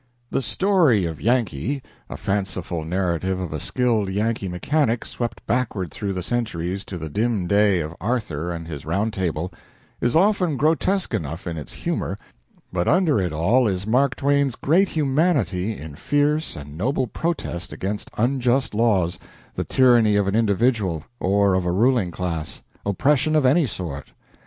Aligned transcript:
The 0.31 0.41
story 0.41 1.05
of 1.05 1.17
the 1.17 1.25
"Yankee" 1.25 1.83
a 2.09 2.17
fanciful 2.17 2.83
narrative 2.83 3.39
of 3.39 3.53
a 3.53 3.59
skilled 3.59 4.09
Yankee 4.09 4.47
mechanic 4.47 5.05
swept 5.05 5.45
backward 5.45 5.91
through 5.91 6.13
the 6.13 6.23
centuries 6.23 6.83
to 6.85 6.97
the 6.97 7.07
dim 7.07 7.45
day 7.45 7.81
of 7.81 7.95
Arthur 8.01 8.51
and 8.51 8.67
his 8.67 8.83
Round 8.83 9.13
Table 9.13 9.53
is 10.01 10.15
often 10.15 10.57
grotesque 10.57 11.13
enough 11.13 11.45
in 11.45 11.55
its 11.55 11.73
humor, 11.73 12.17
but 12.73 12.87
under 12.87 13.19
it 13.21 13.31
all 13.31 13.67
is 13.67 13.85
Mark 13.85 14.15
Twain's 14.15 14.55
great 14.55 14.89
humanity 14.89 15.77
in 15.77 15.93
fierce 15.93 16.55
and 16.55 16.75
noble 16.75 17.05
protest 17.05 17.71
against 17.71 18.09
unjust 18.17 18.73
laws, 18.73 19.19
the 19.53 19.63
tyranny 19.63 20.15
of 20.15 20.27
an 20.27 20.33
individual 20.35 21.03
or 21.19 21.53
of 21.53 21.63
a 21.63 21.71
ruling 21.71 22.09
class 22.09 22.63
oppression 22.87 23.35
of 23.35 23.45
any 23.45 23.67
sort. 23.67 24.09